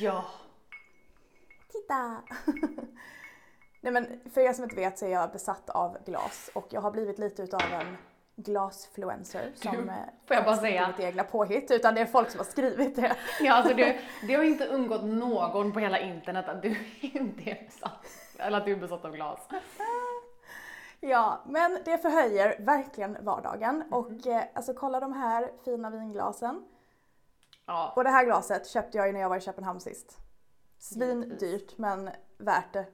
[0.00, 0.24] Ja.
[1.68, 2.22] Titta!
[3.80, 6.80] Nej men för er som inte vet så är jag besatt av glas och jag
[6.80, 7.96] har blivit lite utav en
[8.36, 9.94] glasfluencer som eh,
[10.26, 10.86] får jag bara säga?
[10.88, 13.16] inte egna påhitt utan det är folk som har skrivit det.
[13.40, 16.68] ja alltså det, det har inte undgått någon på hela internet att du
[17.00, 18.06] inte är besatt.
[18.38, 19.48] Eller att du är besatt av glas.
[21.00, 23.92] Ja, men det förhöjer verkligen vardagen Mhm.
[23.92, 26.64] och eh, alltså kolla de här fina vinglasen.
[27.66, 27.92] Ja.
[27.96, 30.18] Och det här glaset köpte jag ju när jag var i Köpenhamn sist.
[30.78, 31.40] Svin Givetvis.
[31.40, 32.86] dyrt men värt det.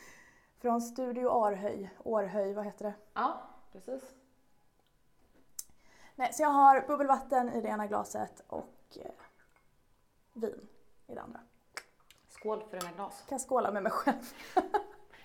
[0.62, 2.94] Från Studio Arhöj, Århöj, vad heter det?
[3.14, 3.40] ja,
[3.72, 4.02] precis.
[6.20, 9.10] Nej, så jag har bubbelvatten i det ena glaset och eh,
[10.32, 10.68] vin
[11.06, 11.40] i det andra.
[12.28, 13.24] Skål för dina glas.
[13.28, 14.32] Kan jag skåla med mig själv?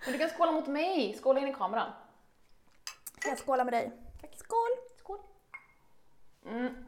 [0.06, 1.14] Men du kan skåla mot mig.
[1.14, 1.92] Skåla in i kameran.
[3.20, 3.92] Kan jag skåla med dig?
[4.36, 4.70] Skål!
[4.98, 5.20] Skål.
[6.46, 6.86] Mm.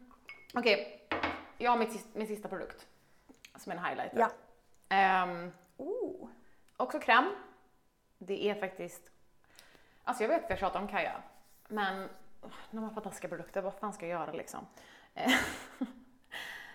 [0.53, 1.07] Okej,
[1.57, 2.87] jag har mitt min sista produkt.
[3.57, 4.19] Som är en highlighter.
[4.19, 4.29] Ja.
[4.89, 6.29] Ehm, Oh.
[6.77, 7.35] också kräm.
[8.17, 9.11] Det är faktiskt...
[10.03, 11.23] Alltså jag vet att jag tjatar om Kaja.
[11.67, 12.09] Men
[12.71, 14.65] när man fantastiska produkter, vad fan ska jag göra liksom?
[15.13, 15.31] Eh,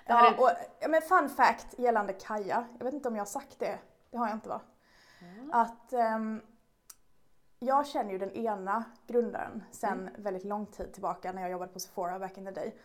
[0.07, 3.27] Ja, är, och, ja, men fun fact gällande Kaja, jag vet inte om jag har
[3.27, 3.79] sagt det,
[4.11, 4.61] det har jag inte va?
[5.53, 6.43] Att ehm,
[7.59, 11.81] jag känner ju den ena grundaren sen väldigt lång tid tillbaka när jag jobbade på
[11.81, 12.79] Sephora back in the day.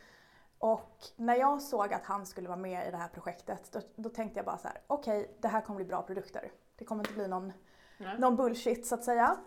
[0.60, 4.10] Och när jag såg att han skulle vara med i det här projektet då, då
[4.10, 6.52] tänkte jag bara så här: okej det här kommer bli bra produkter.
[6.76, 7.54] Det kommer inte bli någon,
[7.98, 8.20] Nej.
[8.20, 9.38] någon bullshit så att säga.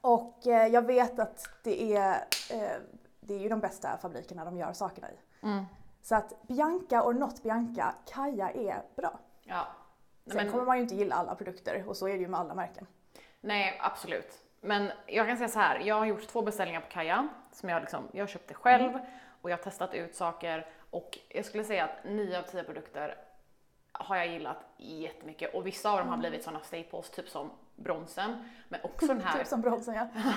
[0.00, 2.14] Och eh, jag vet att det är,
[2.50, 2.80] eh,
[3.20, 5.14] det är ju de bästa fabrikerna de gör sakerna i.
[5.42, 5.64] mm,
[6.02, 9.18] Så att Bianca or not Bianca, Kaja är bra.
[9.44, 9.66] ja.
[10.26, 12.40] Sen men- kommer man ju inte gilla alla produkter och så är det ju med
[12.40, 12.86] alla märken.
[13.40, 14.38] Nej, absolut.
[14.60, 17.80] Men jag kan säga så här, jag har gjort två beställningar på Kaja som jag
[17.80, 18.98] liksom, jag köpte själv
[19.42, 23.16] och jag har testat ut saker och jag skulle säga att 9 av 10 produkter
[23.92, 28.44] har jag gillat jättemycket och vissa av dem har blivit sådana staples, typ som bronsen,
[28.68, 30.08] men också den här Typ som bronsen ja.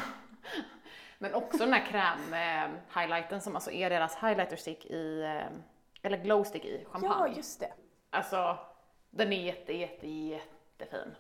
[1.20, 5.58] Men också den här kräm-highlighten som alltså är deras highlighter stick i, eh,
[6.02, 7.36] eller glow stick i Ja, champagne.
[7.36, 7.74] just det.
[8.10, 8.58] Alltså,
[9.10, 11.16] den är jätte, jätte, jättefin.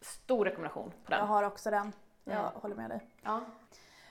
[0.00, 1.18] Stor rekommendation på den.
[1.18, 1.92] Jag har också den.
[2.24, 2.50] Jag Mm.
[2.54, 3.00] håller med dig.
[3.22, 3.40] Ja,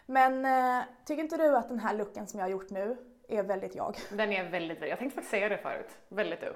[0.05, 2.97] Men eh, tycker inte du att den här looken som jag har gjort nu
[3.29, 3.95] är väldigt jag?
[4.09, 6.55] den är väldigt, väldigt, jag tänkte faktiskt säga det förut, väldigt du.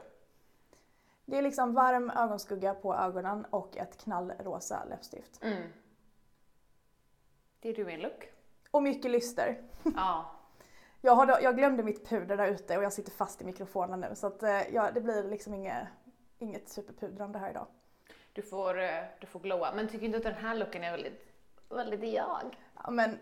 [1.29, 5.43] Det är liksom varm ögonskugga på ögonen och ett knallrosa läppstift.
[5.43, 5.63] Mm.
[7.59, 8.29] Det är du en look.
[8.71, 9.61] Och mycket lyster.
[9.95, 10.31] Ja.
[11.01, 13.99] Jag, har, då- jag glömde mitt puder där ute och jag sitter fast i mikrofonen
[13.99, 15.87] nu så att eh, ja, det blir liksom inget,
[16.39, 17.67] inget superpudrande här idag.
[18.33, 18.89] Du får, eh,
[19.21, 19.71] du får glowa.
[19.75, 21.27] Men tycker inte att den här looken är väldigt,
[21.69, 22.57] väldigt jag?
[22.83, 23.17] Ja, men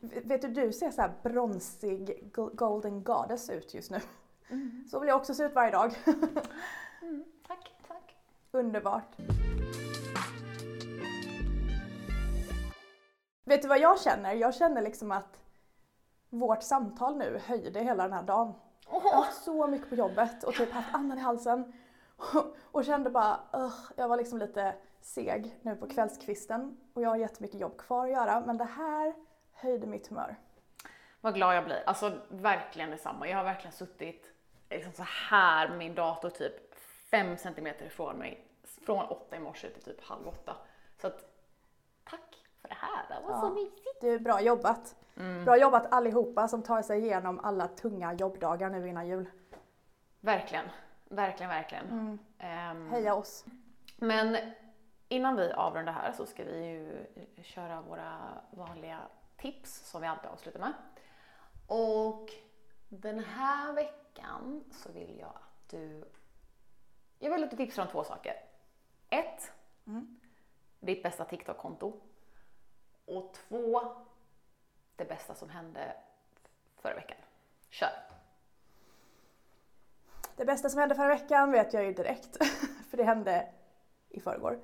[0.00, 4.00] vet du, du ser så här bronsig go- golden goddess ut just nu.
[4.90, 5.92] Så vill jag också se ut varje dag.
[7.02, 8.16] Mm, tack, tack.
[8.50, 9.16] Underbart.
[13.44, 14.32] Vet du vad jag känner?
[14.32, 15.38] Jag känner liksom att
[16.30, 18.54] vårt samtal nu höjde hela den här dagen.
[18.90, 21.72] Jag har haft så mycket på jobbet och typ haft andan i halsen.
[22.72, 26.76] Och kände bara, "Ugh." jag var liksom lite seg nu på kvällskvisten.
[26.94, 29.14] Och jag har jättemycket jobb kvar att göra men det här
[29.52, 30.36] höjde mitt humör.
[31.20, 31.82] vad glad jag blir.
[31.86, 33.28] Alltså verkligen detsamma.
[33.28, 34.26] Jag har verkligen suttit
[34.70, 36.71] liksom så här med min dator typ
[37.12, 38.46] fem centimeter ifrån mig.
[38.86, 40.56] Från åtta i morse till typ halv åtta.
[41.00, 41.24] Så att
[42.04, 43.04] tack för det här.
[43.08, 43.50] Det var så Ja.
[43.50, 44.00] mysigt.
[44.00, 44.96] Du, bra jobbat!
[45.44, 49.30] Bra jobbat allihopa som tar sig igenom alla tunga jobbdagar nu innan jul.
[50.20, 50.64] Verkligen,
[51.08, 52.18] verkligen, verkligen.
[52.38, 53.44] Ehm, Heja oss!
[53.96, 54.36] Men
[55.08, 57.06] innan vi avrundar här så ska vi ju
[57.42, 58.18] köra våra
[58.50, 58.98] vanliga
[59.36, 60.72] tips som vi alltid avslutar med.
[61.66, 62.30] Och
[62.88, 66.04] den här veckan så vill jag att du...
[67.22, 68.34] Jag vill att du tipsar om två saker.
[69.10, 69.52] Ett,
[70.80, 72.00] ditt bästa TikTok-konto.
[73.06, 73.80] Och två,
[74.96, 75.96] det bästa som hände
[76.76, 77.16] förra veckan.
[77.70, 77.88] Kör!
[80.36, 82.36] Det bästa som hände förra veckan vet jag ju direkt,
[82.90, 83.48] för det hände
[84.08, 84.60] i förrgår.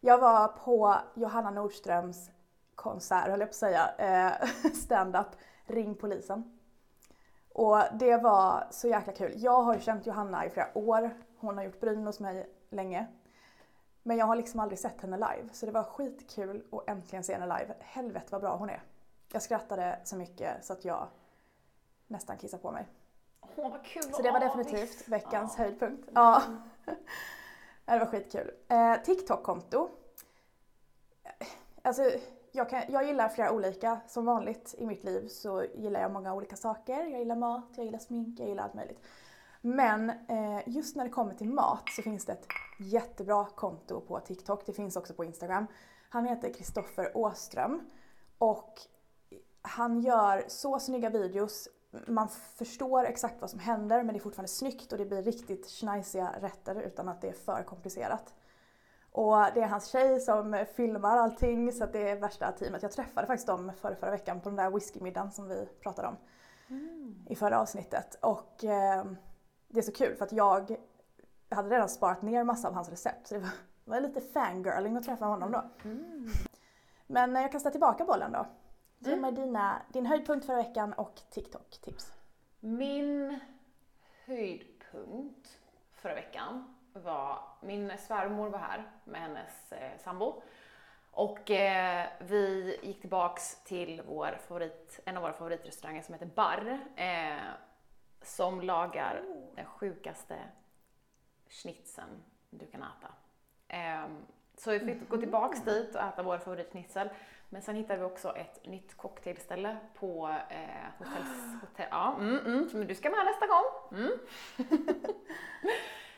[0.00, 2.30] Jag var på Johanna Nordströms
[2.74, 5.28] konsert, höll jag på att säga, eh, stand-up
[5.66, 6.58] Ring polisen.
[7.48, 9.32] Och det var så jäkla kul.
[9.36, 11.10] Jag har ju känt Johanna i flera år,
[11.42, 13.06] hon har gjort bryn hos mig länge.
[14.02, 17.32] Men jag har liksom aldrig sett henne live, så det var skitkul att äntligen se
[17.34, 17.74] henne live.
[17.80, 18.82] Helvete vad bra hon är.
[19.32, 21.06] Jag skrattade så mycket så att jag
[22.06, 22.86] nästan kissade på mig.
[23.56, 24.02] Åh, vad kul!
[24.02, 25.64] Så det var definitivt veckans Ja.
[25.64, 26.08] höjdpunkt.
[26.14, 26.42] Ja.
[27.84, 28.50] Ja, det var skitkul.
[28.68, 29.88] Eh, TikTok-konto.
[31.82, 32.02] Alltså,
[32.52, 34.00] jag, kan, jag gillar flera olika.
[34.08, 37.04] Som vanligt i mitt liv så gillar jag många olika saker.
[37.04, 39.00] Jag gillar mat, jag gillar smink, jag gillar allt möjligt.
[39.64, 42.46] Men eh, just när det kommer till mat så finns det ett
[42.78, 44.66] jättebra konto på TikTok.
[44.66, 45.66] Det finns också på Instagram.
[46.08, 47.90] Han heter Kristoffer Åström.
[48.38, 48.74] Och
[49.62, 51.68] han gör så snygga videos.
[52.06, 55.66] Man förstår exakt vad som händer men det är fortfarande snyggt och det blir riktigt
[55.66, 58.34] schnajsiga rätter utan att det är för komplicerat.
[59.12, 62.82] Och det är hans tjej som filmar allting så att det är värsta teamet.
[62.82, 66.16] Jag träffade faktiskt dem förra, förra veckan på den där whiskymiddagen som vi pratade om
[67.28, 68.18] i förra avsnittet.
[68.20, 69.04] Och eh,
[69.72, 70.76] det är så kul för att jag
[71.48, 73.50] hade redan sparat ner massa av hans recept så det var,
[73.84, 75.64] det var lite fangirling att träffa honom då.
[77.06, 78.46] Men eh, jag kastar tillbaka bollen då.
[78.98, 82.12] Ge mig dina, din höjdpunkt förra veckan och TikTok-tips.
[82.60, 83.40] Min
[84.26, 85.58] höjdpunkt
[85.92, 90.42] förra veckan var, min svärmor var här med hennes eh, sambo.
[91.10, 96.78] Och eh, vi gick tillbaks till vår favorit, en av våra favoritrestauranger som heter Barr.
[96.96, 97.52] Eh,
[98.22, 99.22] som lagar
[99.56, 100.38] den sjukaste
[101.48, 103.12] schnitzeln du kan äta.
[103.68, 107.08] Ehm, så vi fick gå tillbaks dit och äta vår favoritschnitzel.
[107.48, 110.66] Men sen hittade vi också ett nytt cocktailställe på eh,
[110.98, 111.22] hotell,
[111.60, 111.86] hotell...
[111.90, 113.98] Ja, mm, mm, men du ska med nästa gång.
[114.00, 114.18] Mm.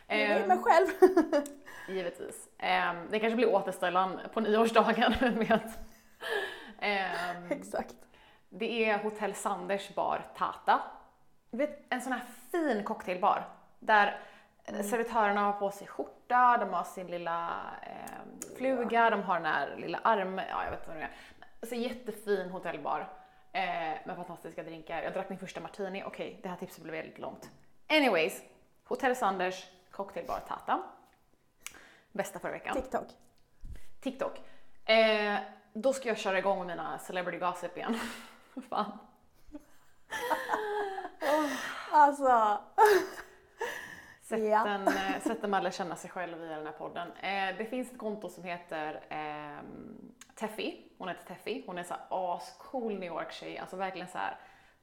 [0.07, 0.87] Jag är mig själv.
[1.89, 2.49] Givetvis.
[2.59, 5.79] Ehm, det kanske blir återställaren på nyårsdagen, vem vet.
[6.79, 7.97] Ehm, Exakt.
[8.49, 10.81] det är Hotell Sanders bar Tata.
[11.57, 14.21] Vet, en sån här fin cocktailbar där
[14.67, 19.77] servitörerna har på sig skjorta, de har sin lilla eh, fluga, de har den här
[19.77, 20.39] lilla arm...
[20.39, 21.11] Ja, jag vet inte vad det är.
[21.61, 23.09] Alltså jättefin hotellbar
[23.53, 23.63] eh,
[24.05, 25.03] med fantastiska drinkar.
[25.03, 26.03] Jag drack min första martini.
[26.07, 27.51] Okej, det här tipset blev väldigt långt.
[27.89, 28.43] Anyways,
[28.85, 30.83] Hotell Sanders cocktailbar Tata.
[32.13, 32.75] Bästa förra veckan.
[32.75, 33.07] TikTok.
[34.01, 34.41] TikTok.
[34.85, 35.39] Eh,
[35.73, 37.99] då ska jag köra igång med mina celebrity gossip igen.
[38.69, 38.99] Fan.
[41.93, 42.59] Alltså.
[44.23, 44.67] Sätten, Ja.
[45.17, 47.09] eh, sätten man lär känna sig själv via den här podden.
[47.13, 49.65] Eh, det finns ett konto som heter eh,
[50.35, 50.75] Teffy.
[50.99, 51.63] Hon heter Teffy.
[51.67, 53.59] Hon är så ascool New York-tjej.
[53.59, 54.37] Alltså verkligen så här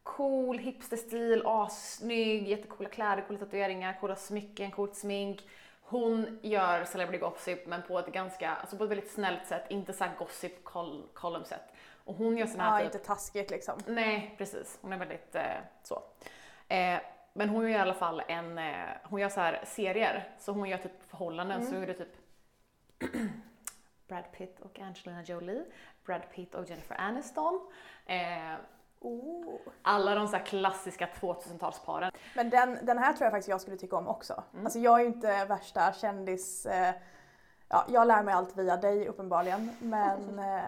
[0.03, 5.49] cool hipsterstil, assnygg, jättecoola kläder, coola tatueringar, coola smycken, coolt smink.
[5.81, 9.93] Hon gör celebrity gossip men på ett ganska, alltså på ett väldigt snällt sätt, inte
[9.93, 11.70] så här gossip col- column sätt.
[12.03, 13.79] Och hon gör sån här Ja, typ inte taskigt liksom.
[13.85, 14.79] Nej, precis.
[14.81, 16.03] Hon är väldigt eh, så.
[16.67, 16.99] Eh,
[17.33, 20.69] men hon gör i alla fall en, eh, hon gör så här serier, så hon
[20.69, 22.15] gör typ förhållanden, så hon gjorde typ
[24.07, 25.65] Brad Pitt och Angelina Jolie,
[26.05, 27.71] Brad Pitt och Jennifer Aniston.
[29.03, 29.59] Oh.
[29.81, 32.11] alla de så här klassiska 2000-talsparen.
[32.35, 34.43] Men den, den här tror jag faktiskt jag skulle tycka om också.
[34.53, 34.65] Mm.
[34.65, 36.65] Alltså jag är ju inte värsta kändis...
[36.65, 36.93] Eh,
[37.67, 39.71] ja, jag lär mig allt via dig uppenbarligen.
[39.79, 40.63] Men eh,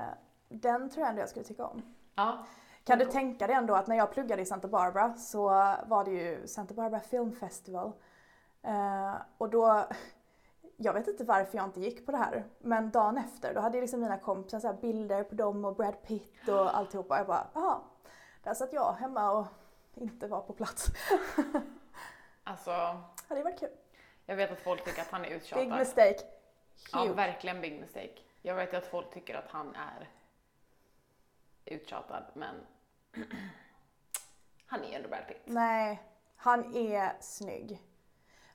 [0.54, 1.82] den tror jag ändå jag skulle tycka om.
[2.16, 2.46] Ja,
[2.84, 5.44] Kan du tänka dig ändå att när jag pluggade i Santa Barbara så
[5.86, 7.92] var det ju Santa Barbara Film Festival.
[8.64, 9.86] Eh, och då,
[10.78, 13.82] jag vet inte varför jag inte gick på det här, men dagen efter då hade
[13.82, 17.18] liksom mina kompisar så bilder på dem och Brad Pitt och alltihopa.
[17.18, 17.80] Jag bara, jaha,
[18.44, 19.46] där satt jag hemma och
[19.96, 20.86] inte var på plats.
[22.44, 22.72] alltså
[23.28, 23.70] hade ju varit kul.
[24.26, 25.66] jag vet att folk tycker att han är uttjatad.
[25.68, 26.20] Big mistake.
[26.92, 27.14] Ja, Huge.
[27.16, 28.20] verkligen big mistake.
[28.42, 30.10] Jag vet att folk tycker att han är
[31.66, 32.56] uttjatad, men
[34.66, 35.42] han är ju ändå Brad Pitt.
[35.46, 36.02] Nej,
[36.36, 37.84] han är snygg.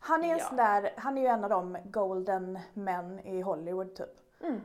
[0.00, 0.44] Han är Ja.
[0.48, 4.40] sån där, han är ju en av de golden män i Hollywood typ.
[4.42, 4.60] Mm.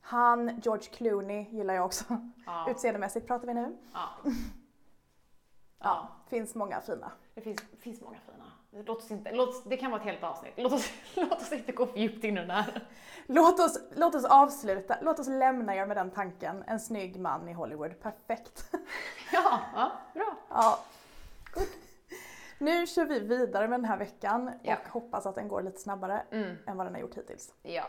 [0.00, 2.04] Han, George Clooney gillar jag också.
[2.46, 2.70] Ja.
[2.70, 3.76] Utseendemässigt pratar vi nu.
[3.92, 4.08] Ja.
[5.78, 6.08] Ja, Ja.
[6.28, 7.12] finns många fina.
[7.34, 8.52] Det finns, finns många fina.
[8.84, 10.52] Låt oss inte, låt, det kan vara ett helt avsnitt.
[10.56, 12.86] Låt oss, låt oss inte gå för djupt in i den här.
[13.26, 16.64] Låt oss, låt oss avsluta, låt oss lämna er med den tanken.
[16.66, 18.70] En snygg man i Hollywood, perfekt.
[19.32, 20.36] Ja, ja bra.
[20.50, 20.78] Ja.
[22.58, 24.76] Nu kör vi vidare med den här veckan Ja.
[24.84, 26.56] och hoppas att den går lite snabbare Mm.
[26.66, 27.54] än vad den har gjort hittills.
[27.62, 27.84] Ja.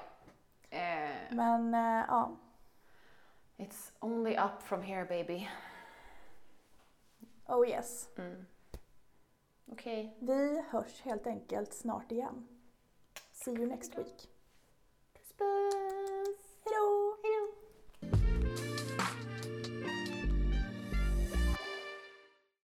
[0.69, 2.31] Eh, Men eh, ja,
[3.57, 5.49] it's only up from here baby.
[7.47, 8.07] oh yes.
[8.17, 8.45] Mm.
[9.72, 10.15] Okej.
[10.22, 10.28] Okay.
[10.28, 12.47] Vi hörs helt enkelt snart igen.
[13.32, 14.30] See you next week.
[15.13, 16.63] Puss puss!
[16.65, 17.07] Hejdå!